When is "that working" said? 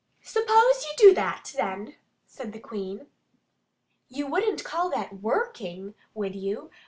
4.89-5.93